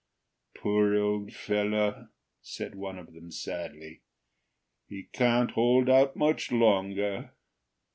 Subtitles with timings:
[0.55, 2.07] [Pg 570] "Poor old fellow!"
[2.41, 4.01] said one of them, sadly.
[4.89, 7.33] "He can't hold out much longer."